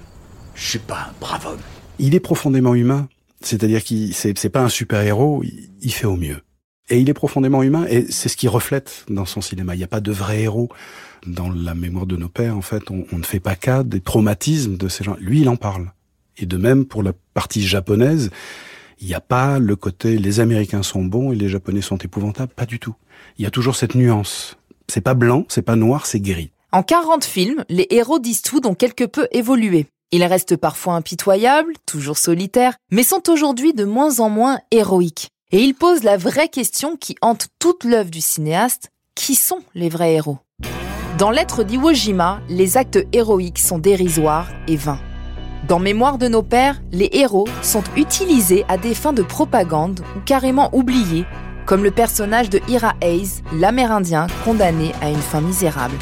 Je 0.53 0.69
suis 0.69 0.79
pas 0.79 1.09
un 1.09 1.13
brave 1.19 1.47
homme. 1.47 1.59
Il 1.97 2.13
est 2.13 2.19
profondément 2.19 2.75
humain. 2.75 3.09
C'est-à-dire 3.41 3.83
qu'il 3.83 4.13
c'est, 4.13 4.49
pas 4.49 4.61
un 4.61 4.69
super-héros, 4.69 5.43
il, 5.81 5.91
fait 5.91 6.05
au 6.05 6.15
mieux. 6.15 6.41
Et 6.89 6.99
il 6.99 7.09
est 7.09 7.15
profondément 7.15 7.63
humain, 7.63 7.87
et 7.89 8.05
c'est 8.11 8.29
ce 8.29 8.37
qu'il 8.37 8.49
reflète 8.49 9.03
dans 9.09 9.25
son 9.25 9.41
cinéma. 9.41 9.73
Il 9.73 9.79
n'y 9.79 9.83
a 9.83 9.87
pas 9.87 9.99
de 9.99 10.11
vrai 10.11 10.41
héros. 10.41 10.69
Dans 11.25 11.49
la 11.49 11.73
mémoire 11.73 12.05
de 12.05 12.15
nos 12.15 12.29
pères, 12.29 12.55
en 12.55 12.61
fait, 12.61 12.91
on, 12.91 13.05
on 13.11 13.17
ne 13.17 13.23
fait 13.23 13.39
pas 13.39 13.55
cas 13.55 13.81
des 13.81 13.99
traumatismes 13.99 14.77
de 14.77 14.87
ces 14.89 15.03
gens. 15.03 15.17
Lui, 15.19 15.41
il 15.41 15.49
en 15.49 15.55
parle. 15.55 15.91
Et 16.37 16.45
de 16.45 16.57
même 16.57 16.85
pour 16.85 17.01
la 17.01 17.13
partie 17.33 17.65
japonaise, 17.65 18.29
il 19.01 19.07
n'y 19.07 19.15
a 19.15 19.21
pas 19.21 19.59
le 19.59 19.75
côté 19.75 20.17
les 20.17 20.39
Américains 20.39 20.83
sont 20.83 21.03
bons 21.03 21.31
et 21.31 21.35
les 21.35 21.49
Japonais 21.49 21.81
sont 21.81 21.97
épouvantables, 21.97 22.53
pas 22.53 22.67
du 22.67 22.79
tout. 22.79 22.95
Il 23.37 23.43
y 23.43 23.47
a 23.47 23.51
toujours 23.51 23.75
cette 23.75 23.95
nuance. 23.95 24.57
C'est 24.87 25.01
pas 25.01 25.15
blanc, 25.15 25.45
c'est 25.49 25.63
pas 25.63 25.75
noir, 25.75 26.05
c'est 26.05 26.19
gris. 26.19 26.51
En 26.71 26.83
40 26.83 27.25
films, 27.25 27.65
les 27.67 27.87
héros 27.89 28.19
d'Eastwood 28.19 28.65
ont 28.65 28.75
quelque 28.75 29.03
peu 29.03 29.27
évolué. 29.31 29.87
Ils 30.11 30.23
restent 30.23 30.55
parfois 30.55 30.93
impitoyables, 30.93 31.73
toujours 31.85 32.17
solitaires, 32.17 32.75
mais 32.91 33.03
sont 33.03 33.29
aujourd'hui 33.29 33.73
de 33.73 33.85
moins 33.85 34.19
en 34.19 34.29
moins 34.29 34.59
héroïques. 34.69 35.29
Et 35.51 35.63
ils 35.63 35.73
posent 35.73 36.03
la 36.03 36.17
vraie 36.17 36.49
question 36.49 36.95
qui 36.95 37.15
hante 37.21 37.47
toute 37.59 37.83
l'œuvre 37.83 38.11
du 38.11 38.21
cinéaste, 38.21 38.89
qui 39.15 39.35
sont 39.35 39.61
les 39.73 39.89
vrais 39.89 40.13
héros? 40.13 40.37
Dans 41.17 41.31
L'être 41.31 41.63
d'Iwo 41.63 41.93
Jima, 41.93 42.41
les 42.49 42.77
actes 42.77 42.99
héroïques 43.11 43.59
sont 43.59 43.79
dérisoires 43.79 44.49
et 44.67 44.77
vains. 44.77 44.99
Dans 45.71 45.79
Mémoire 45.79 46.17
de 46.17 46.27
nos 46.27 46.43
pères, 46.43 46.81
les 46.91 47.07
héros 47.13 47.47
sont 47.61 47.83
utilisés 47.95 48.65
à 48.67 48.77
des 48.77 48.93
fins 48.93 49.13
de 49.13 49.21
propagande 49.21 50.01
ou 50.17 50.19
carrément 50.19 50.69
oubliés, 50.75 51.23
comme 51.65 51.85
le 51.85 51.91
personnage 51.91 52.49
de 52.49 52.59
Ira 52.67 52.93
Hayes, 52.99 53.41
l'Amérindien 53.53 54.27
condamné 54.43 54.91
à 55.01 55.09
une 55.09 55.21
fin 55.21 55.39
misérable. 55.39 55.95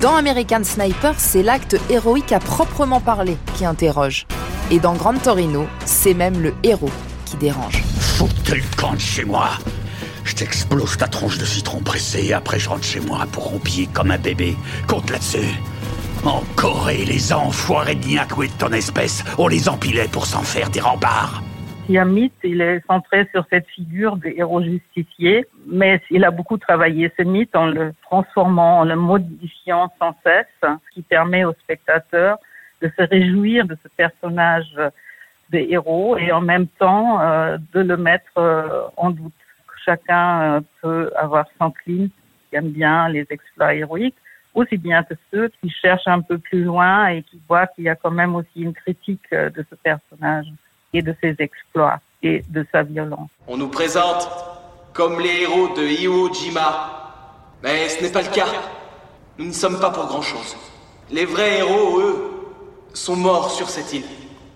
Dans 0.00 0.16
American 0.16 0.64
Sniper, 0.64 1.14
c'est 1.18 1.44
l'acte 1.44 1.76
héroïque 1.88 2.32
à 2.32 2.40
proprement 2.40 3.00
parler 3.00 3.36
qui 3.54 3.64
interroge. 3.64 4.26
Et 4.72 4.80
dans 4.80 4.94
Grand 4.94 5.16
Torino, 5.22 5.68
c'est 5.84 6.14
même 6.14 6.42
le 6.42 6.52
héros 6.64 6.90
qui 7.26 7.36
dérange. 7.36 7.84
Faut 8.00 8.26
que 8.26 8.42
tu 8.44 8.56
le 8.56 8.98
chez 8.98 9.24
moi 9.24 9.50
Je 10.24 10.34
t'explose 10.34 10.96
ta 10.96 11.06
tronche 11.06 11.38
de 11.38 11.44
citron 11.44 11.78
pressé 11.78 12.24
et 12.24 12.32
après 12.32 12.58
je 12.58 12.68
rentre 12.68 12.82
chez 12.82 12.98
moi 12.98 13.24
pour 13.30 13.50
roupiller 13.50 13.88
comme 13.92 14.10
un 14.10 14.18
bébé. 14.18 14.56
Compte 14.88 15.10
là-dessus. 15.10 15.60
En 16.24 16.42
Corée, 16.54 17.06
les 17.06 17.32
enfoirés 17.32 17.94
de 17.94 18.06
Nyakwe 18.06 18.48
de 18.48 18.58
ton 18.58 18.72
espèce, 18.72 19.24
on 19.38 19.48
les 19.48 19.70
empilait 19.70 20.08
pour 20.12 20.26
s'en 20.26 20.42
faire 20.42 20.68
des 20.68 20.80
remparts. 20.80 21.42
Mythe, 21.88 22.34
il 22.44 22.60
est 22.60 22.84
centré 22.86 23.26
sur 23.32 23.44
cette 23.50 23.66
figure 23.68 24.16
des 24.16 24.34
héros 24.36 24.62
justifiés, 24.62 25.46
mais 25.66 26.00
il 26.10 26.24
a 26.24 26.30
beaucoup 26.30 26.58
travaillé 26.58 27.10
ce 27.18 27.22
mythe 27.22 27.56
en 27.56 27.66
le 27.66 27.92
transformant, 28.02 28.80
en 28.80 28.84
le 28.84 28.96
modifiant 28.96 29.90
sans 29.98 30.14
cesse, 30.22 30.46
ce 30.62 30.94
qui 30.94 31.02
permet 31.02 31.44
aux 31.44 31.54
spectateurs 31.54 32.38
de 32.82 32.90
se 32.96 33.02
réjouir 33.02 33.64
de 33.64 33.76
ce 33.82 33.88
personnage 33.88 34.76
des 35.50 35.68
héros 35.70 36.16
et 36.18 36.32
en 36.32 36.42
même 36.42 36.66
temps 36.66 37.20
euh, 37.20 37.58
de 37.72 37.80
le 37.80 37.96
mettre 37.96 38.36
euh, 38.36 38.82
en 38.96 39.10
doute. 39.10 39.32
Chacun 39.84 40.42
euh, 40.42 40.60
peut 40.82 41.10
avoir 41.16 41.46
son 41.58 41.70
Clint 41.70 42.08
qui 42.48 42.56
aime 42.56 42.70
bien 42.70 43.08
les 43.08 43.26
exploits 43.30 43.74
héroïques, 43.74 44.16
aussi 44.54 44.76
bien 44.76 45.02
que 45.04 45.14
ceux 45.30 45.50
qui 45.60 45.70
cherchent 45.70 46.06
un 46.06 46.20
peu 46.20 46.38
plus 46.38 46.64
loin 46.64 47.08
et 47.08 47.22
qui 47.22 47.40
voient 47.48 47.66
qu'il 47.68 47.84
y 47.84 47.88
a 47.88 47.94
quand 47.94 48.10
même 48.10 48.34
aussi 48.34 48.48
une 48.56 48.72
critique 48.72 49.20
euh, 49.32 49.50
de 49.50 49.64
ce 49.68 49.74
personnage 49.76 50.46
et 50.92 51.02
de 51.02 51.14
ses 51.20 51.36
exploits 51.38 52.00
et 52.22 52.44
de 52.48 52.66
sa 52.72 52.82
violence. 52.82 53.30
On 53.46 53.56
nous 53.56 53.68
présente 53.68 54.28
comme 54.92 55.20
les 55.20 55.42
héros 55.42 55.68
de 55.74 55.82
Iwo 55.82 56.32
Jima, 56.32 57.52
mais 57.62 57.88
ce 57.88 58.02
n'est 58.02 58.12
pas 58.12 58.22
le 58.22 58.34
cas. 58.34 58.48
Nous 59.38 59.46
ne 59.46 59.52
sommes 59.52 59.80
pas 59.80 59.90
pour 59.90 60.06
grand-chose. 60.06 60.56
Les 61.10 61.24
vrais 61.24 61.58
héros, 61.58 62.00
eux, 62.00 62.30
sont 62.92 63.16
morts 63.16 63.50
sur 63.50 63.68
cette 63.68 63.92
île. 63.92 64.04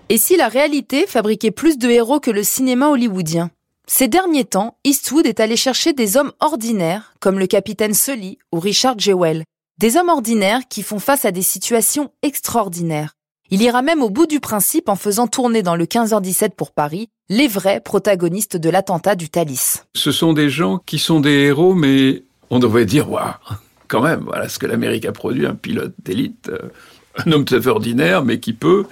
Et 0.09 0.17
si 0.17 0.37
la 0.37 0.47
réalité 0.47 1.07
fabriquait 1.07 1.51
plus 1.51 1.77
de 1.77 1.89
héros 1.89 2.19
que 2.19 2.31
le 2.31 2.43
cinéma 2.43 2.89
hollywoodien? 2.89 3.49
Ces 3.87 4.07
derniers 4.07 4.45
temps, 4.45 4.77
Eastwood 4.83 5.25
est 5.25 5.39
allé 5.39 5.55
chercher 5.55 5.93
des 5.93 6.17
hommes 6.17 6.31
ordinaires, 6.39 7.13
comme 7.19 7.39
le 7.39 7.47
capitaine 7.47 7.93
Sully 7.93 8.37
ou 8.51 8.59
Richard 8.59 8.97
Jewell, 8.97 9.43
des 9.77 9.97
hommes 9.97 10.09
ordinaires 10.09 10.61
qui 10.69 10.83
font 10.83 10.99
face 10.99 11.25
à 11.25 11.31
des 11.31 11.41
situations 11.41 12.11
extraordinaires. 12.21 13.13
Il 13.51 13.61
ira 13.61 13.81
même 13.81 14.01
au 14.01 14.09
bout 14.09 14.25
du 14.25 14.39
principe 14.39 14.89
en 14.89 14.95
faisant 14.95 15.27
tourner 15.27 15.61
dans 15.61 15.75
le 15.75 15.85
15h17 15.85 16.51
pour 16.51 16.71
Paris 16.71 17.09
les 17.29 17.47
vrais 17.47 17.81
protagonistes 17.81 18.57
de 18.57 18.69
l'attentat 18.69 19.15
du 19.15 19.29
Thalys. 19.29 19.83
Ce 19.93 20.11
sont 20.11 20.33
des 20.33 20.49
gens 20.49 20.79
qui 20.79 20.97
sont 20.97 21.19
des 21.19 21.45
héros, 21.47 21.75
mais 21.75 22.23
on 22.49 22.59
devrait 22.59 22.85
dire, 22.85 23.11
waouh, 23.11 23.33
quand 23.87 24.01
même, 24.01 24.23
voilà 24.25 24.49
ce 24.49 24.59
que 24.59 24.65
l'Amérique 24.65 25.05
a 25.05 25.11
produit, 25.11 25.45
un 25.45 25.55
pilote 25.55 25.93
d'élite, 26.03 26.49
euh, 26.49 26.69
un 27.25 27.31
homme 27.31 27.45
tout 27.45 27.55
à 27.55 27.61
fait 27.61 27.69
ordinaire, 27.69 28.23
mais 28.23 28.39
qui 28.39 28.53
peut 28.53 28.85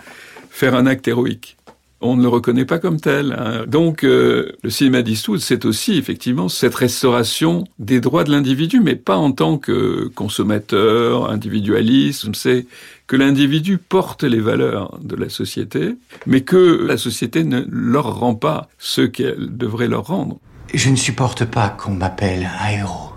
faire 0.49 0.75
un 0.75 0.85
acte 0.85 1.07
héroïque. 1.07 1.57
On 2.03 2.17
ne 2.17 2.21
le 2.21 2.27
reconnaît 2.27 2.65
pas 2.65 2.79
comme 2.79 2.99
tel. 2.99 3.35
Hein. 3.37 3.63
Donc, 3.67 4.03
euh, 4.03 4.51
le 4.61 4.69
cinéma 4.69 5.01
d'Eastwood, 5.01 5.39
c'est 5.39 5.65
aussi 5.65 5.97
effectivement 5.97 6.49
cette 6.49 6.75
restauration 6.75 7.63
des 7.79 8.01
droits 8.01 8.23
de 8.23 8.31
l'individu, 8.31 8.81
mais 8.81 8.95
pas 8.95 9.15
en 9.15 9.31
tant 9.31 9.57
que 9.57 10.09
consommateur, 10.13 11.29
individualiste. 11.29 12.27
C'est 12.33 12.67
que 13.07 13.15
l'individu 13.15 13.77
porte 13.77 14.23
les 14.23 14.39
valeurs 14.39 14.99
de 15.01 15.15
la 15.15 15.29
société, 15.29 15.95
mais 16.25 16.41
que 16.41 16.83
la 16.85 16.97
société 16.97 17.43
ne 17.43 17.63
leur 17.69 18.19
rend 18.19 18.35
pas 18.35 18.69
ce 18.77 19.01
qu'elle 19.01 19.55
devrait 19.57 19.87
leur 19.87 20.07
rendre. 20.07 20.39
Je 20.73 20.89
ne 20.89 20.95
supporte 20.95 21.45
pas 21.45 21.69
qu'on 21.69 21.93
m'appelle 21.93 22.49
un 22.61 22.69
héros. 22.69 23.09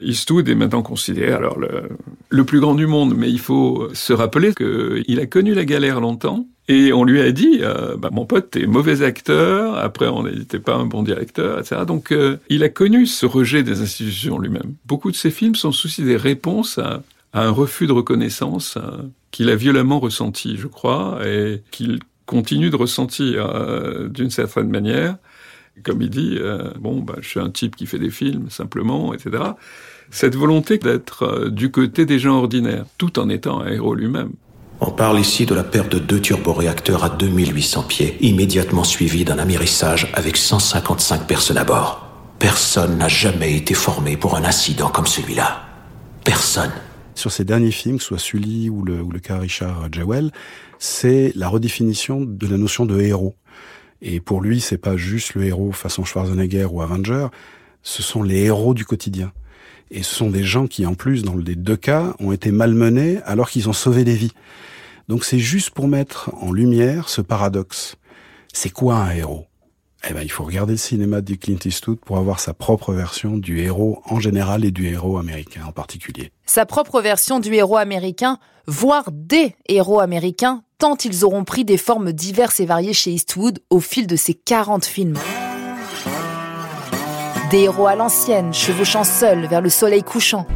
Eastwood 0.00 0.48
est 0.48 0.54
maintenant 0.54 0.82
considéré 0.82 1.32
alors 1.32 1.58
le, 1.58 1.88
le, 2.28 2.44
plus 2.44 2.60
grand 2.60 2.74
du 2.74 2.86
monde, 2.86 3.14
mais 3.16 3.30
il 3.30 3.38
faut 3.38 3.88
se 3.92 4.12
rappeler 4.12 4.52
qu'il 4.52 5.20
a 5.20 5.26
connu 5.26 5.54
la 5.54 5.64
galère 5.64 6.00
longtemps. 6.00 6.46
Et 6.68 6.92
on 6.92 7.04
lui 7.04 7.20
a 7.20 7.32
dit, 7.32 7.58
euh, 7.60 7.96
bah, 7.96 8.10
mon 8.12 8.24
pote, 8.24 8.50
t'es 8.50 8.66
mauvais 8.66 9.02
acteur, 9.02 9.76
après 9.76 10.06
on 10.06 10.22
n'était 10.22 10.60
pas 10.60 10.74
un 10.74 10.86
bon 10.86 11.02
directeur, 11.02 11.58
etc. 11.58 11.82
Donc 11.86 12.12
euh, 12.12 12.36
il 12.48 12.62
a 12.62 12.68
connu 12.68 13.06
ce 13.06 13.26
rejet 13.26 13.64
des 13.64 13.82
institutions 13.82 14.38
lui-même. 14.38 14.74
Beaucoup 14.86 15.10
de 15.10 15.16
ses 15.16 15.32
films 15.32 15.56
sont 15.56 15.70
aussi 15.70 16.04
des 16.04 16.16
réponses 16.16 16.78
à, 16.78 17.02
un 17.34 17.50
refus 17.50 17.86
de 17.86 17.92
reconnaissance 17.92 18.76
euh, 18.76 19.02
qu'il 19.30 19.48
a 19.48 19.56
violemment 19.56 19.98
ressenti, 19.98 20.56
je 20.56 20.68
crois, 20.68 21.18
et 21.26 21.62
qu'il 21.70 21.98
continue 22.26 22.70
de 22.70 22.76
ressentir 22.76 24.08
d'une 24.10 24.30
certaine 24.30 24.68
manière. 24.68 25.16
Comme 25.82 26.00
il 26.02 26.10
dit, 26.10 26.38
bon, 26.78 27.00
bah, 27.00 27.16
je 27.20 27.28
suis 27.28 27.40
un 27.40 27.50
type 27.50 27.74
qui 27.74 27.86
fait 27.86 27.98
des 27.98 28.10
films 28.10 28.48
simplement, 28.48 29.12
etc 29.12 29.42
cette 30.12 30.36
volonté 30.36 30.76
d'être 30.76 31.48
du 31.48 31.70
côté 31.70 32.04
des 32.04 32.18
gens 32.18 32.36
ordinaires, 32.36 32.84
tout 32.98 33.18
en 33.18 33.30
étant 33.30 33.60
un 33.60 33.68
héros 33.68 33.94
lui-même. 33.94 34.32
On 34.84 34.90
parle 34.90 35.20
ici 35.20 35.46
de 35.46 35.54
la 35.54 35.62
perte 35.62 35.92
de 35.92 36.00
deux 36.00 36.20
turboréacteurs 36.20 37.04
à 37.04 37.08
2800 37.08 37.84
pieds, 37.84 38.16
immédiatement 38.20 38.82
suivi 38.82 39.24
d'un 39.24 39.38
amérissage 39.38 40.10
avec 40.12 40.36
155 40.36 41.28
personnes 41.28 41.58
à 41.58 41.62
bord. 41.62 42.08
Personne 42.40 42.98
n'a 42.98 43.06
jamais 43.06 43.56
été 43.56 43.74
formé 43.74 44.16
pour 44.16 44.34
un 44.34 44.42
incident 44.42 44.88
comme 44.88 45.06
celui-là. 45.06 45.62
Personne. 46.24 46.72
Sur 47.14 47.30
ces 47.30 47.44
derniers 47.44 47.70
films, 47.70 48.00
soit 48.00 48.18
Sully 48.18 48.70
ou 48.70 48.82
le, 48.84 49.00
ou 49.00 49.10
cas 49.20 49.38
Richard 49.38 49.86
Jewell, 49.92 50.32
c'est 50.80 51.30
la 51.36 51.46
redéfinition 51.46 52.22
de 52.22 52.46
la 52.48 52.58
notion 52.58 52.84
de 52.84 53.00
héros. 53.00 53.36
Et 54.00 54.18
pour 54.18 54.40
lui, 54.40 54.60
c'est 54.60 54.78
pas 54.78 54.96
juste 54.96 55.34
le 55.34 55.44
héros 55.44 55.70
façon 55.70 56.04
Schwarzenegger 56.04 56.64
ou 56.64 56.82
Avenger, 56.82 57.28
ce 57.84 58.02
sont 58.02 58.24
les 58.24 58.46
héros 58.46 58.74
du 58.74 58.84
quotidien. 58.84 59.30
Et 59.94 60.02
ce 60.02 60.14
sont 60.14 60.30
des 60.30 60.42
gens 60.42 60.66
qui, 60.66 60.86
en 60.86 60.94
plus, 60.94 61.22
dans 61.22 61.36
les 61.36 61.54
deux 61.54 61.76
cas, 61.76 62.14
ont 62.18 62.32
été 62.32 62.50
malmenés 62.50 63.20
alors 63.26 63.50
qu'ils 63.50 63.68
ont 63.68 63.74
sauvé 63.74 64.04
des 64.04 64.14
vies. 64.14 64.32
Donc 65.08 65.24
c'est 65.24 65.38
juste 65.38 65.70
pour 65.70 65.86
mettre 65.86 66.30
en 66.40 66.50
lumière 66.50 67.10
ce 67.10 67.20
paradoxe. 67.20 67.96
C'est 68.54 68.70
quoi 68.70 68.96
un 68.96 69.10
héros? 69.10 69.44
Eh 70.08 70.14
ben, 70.14 70.22
il 70.22 70.30
faut 70.30 70.44
regarder 70.44 70.72
le 70.72 70.78
cinéma 70.78 71.20
de 71.20 71.34
Clint 71.34 71.58
Eastwood 71.64 72.00
pour 72.00 72.16
avoir 72.16 72.40
sa 72.40 72.54
propre 72.54 72.94
version 72.94 73.36
du 73.36 73.60
héros 73.60 74.02
en 74.06 74.18
général 74.18 74.64
et 74.64 74.70
du 74.70 74.88
héros 74.88 75.18
américain 75.18 75.62
en 75.66 75.72
particulier. 75.72 76.32
Sa 76.46 76.64
propre 76.64 77.02
version 77.02 77.38
du 77.38 77.54
héros 77.54 77.76
américain, 77.76 78.38
voire 78.66 79.10
des 79.12 79.54
héros 79.68 80.00
américains, 80.00 80.64
tant 80.78 80.96
ils 81.04 81.24
auront 81.24 81.44
pris 81.44 81.66
des 81.66 81.76
formes 81.76 82.12
diverses 82.12 82.60
et 82.60 82.66
variées 82.66 82.94
chez 82.94 83.12
Eastwood 83.12 83.60
au 83.68 83.78
fil 83.78 84.06
de 84.06 84.16
ses 84.16 84.34
40 84.34 84.86
films. 84.86 85.18
Des 87.52 87.64
héros 87.64 87.86
à 87.86 87.96
l'ancienne, 87.96 88.54
chevauchant 88.54 89.04
seuls 89.04 89.44
vers 89.44 89.60
le 89.60 89.68
soleil 89.68 90.02
couchant. 90.02 90.46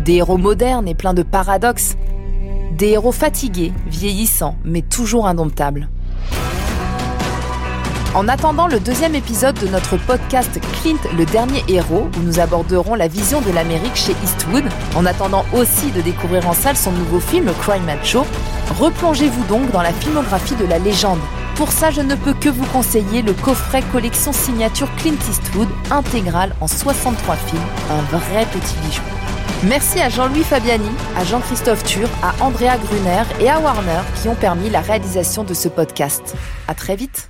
Des 0.00 0.14
héros 0.14 0.36
modernes 0.36 0.88
et 0.88 0.96
pleins 0.96 1.14
de 1.14 1.22
paradoxes. 1.22 1.94
Des 2.72 2.88
héros 2.88 3.12
fatigués, 3.12 3.72
vieillissants, 3.86 4.56
mais 4.64 4.82
toujours 4.82 5.28
indomptables. 5.28 5.88
En 8.16 8.26
attendant 8.26 8.66
le 8.66 8.80
deuxième 8.80 9.14
épisode 9.14 9.60
de 9.60 9.68
notre 9.68 9.96
podcast 9.96 10.58
Clint, 10.82 10.98
le 11.16 11.24
dernier 11.24 11.62
héros, 11.68 12.08
où 12.18 12.22
nous 12.24 12.40
aborderons 12.40 12.96
la 12.96 13.06
vision 13.06 13.40
de 13.40 13.52
l'Amérique 13.52 13.94
chez 13.94 14.16
Eastwood, 14.24 14.64
en 14.96 15.06
attendant 15.06 15.44
aussi 15.52 15.92
de 15.92 16.00
découvrir 16.00 16.48
en 16.48 16.52
salle 16.52 16.76
son 16.76 16.90
nouveau 16.90 17.20
film 17.20 17.48
Crime 17.60 17.84
Macho, 17.84 18.26
replongez-vous 18.76 19.44
donc 19.44 19.70
dans 19.70 19.82
la 19.82 19.92
filmographie 19.92 20.56
de 20.56 20.66
la 20.66 20.80
légende, 20.80 21.20
pour 21.60 21.72
ça, 21.72 21.90
je 21.90 22.00
ne 22.00 22.14
peux 22.14 22.32
que 22.32 22.48
vous 22.48 22.64
conseiller 22.68 23.20
le 23.20 23.34
coffret 23.34 23.82
collection 23.92 24.32
signature 24.32 24.88
Clint 24.96 25.18
Eastwood 25.28 25.68
intégral 25.90 26.54
en 26.62 26.66
63 26.66 27.36
films, 27.36 27.60
un 27.90 28.00
vrai 28.16 28.46
petit 28.46 28.74
bijou. 28.78 29.02
Merci 29.64 30.00
à 30.00 30.08
Jean-Louis 30.08 30.42
Fabiani, 30.42 30.88
à 31.18 31.24
Jean-Christophe 31.24 31.84
Tur, 31.84 32.08
à 32.22 32.32
Andrea 32.42 32.78
Gruner 32.78 33.24
et 33.40 33.50
à 33.50 33.60
Warner 33.60 34.00
qui 34.22 34.28
ont 34.28 34.34
permis 34.34 34.70
la 34.70 34.80
réalisation 34.80 35.44
de 35.44 35.52
ce 35.52 35.68
podcast. 35.68 36.34
À 36.66 36.72
très 36.72 36.96
vite. 36.96 37.28